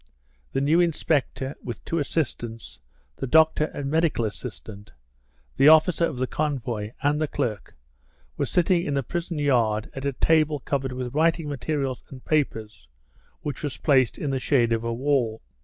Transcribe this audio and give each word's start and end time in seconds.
The 0.53 0.61
new 0.61 0.79
inspector, 0.79 1.53
with 1.63 1.85
two 1.85 1.99
assistants, 1.99 2.79
the 3.17 3.27
doctor 3.27 3.65
and 3.65 3.87
medical 3.87 4.25
assistant, 4.25 4.93
the 5.57 5.67
officer 5.67 6.07
of 6.07 6.17
the 6.17 6.25
convoy, 6.25 6.93
and 7.03 7.21
the 7.21 7.27
clerk, 7.27 7.75
were 8.35 8.47
sitting 8.47 8.83
in 8.83 8.95
the 8.95 9.03
prison 9.03 9.37
yard 9.37 9.91
at 9.93 10.03
a 10.05 10.13
table 10.13 10.57
covered 10.57 10.93
with 10.93 11.13
writing 11.13 11.47
materials 11.49 12.03
and 12.09 12.25
papers, 12.25 12.87
which 13.41 13.61
was 13.61 13.77
placed 13.77 14.17
in 14.17 14.31
the 14.31 14.39
shade 14.39 14.73
of 14.73 14.83
a 14.83 14.91
wall. 14.91 15.43